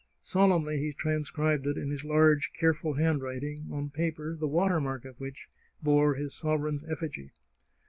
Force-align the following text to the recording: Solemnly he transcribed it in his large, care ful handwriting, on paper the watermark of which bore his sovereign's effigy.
Solemnly 0.23 0.79
he 0.79 0.91
transcribed 0.93 1.67
it 1.67 1.77
in 1.77 1.91
his 1.91 2.03
large, 2.03 2.53
care 2.53 2.73
ful 2.73 2.93
handwriting, 2.93 3.67
on 3.71 3.91
paper 3.91 4.35
the 4.35 4.47
watermark 4.47 5.05
of 5.05 5.19
which 5.19 5.47
bore 5.83 6.15
his 6.15 6.33
sovereign's 6.33 6.83
effigy. 6.89 7.33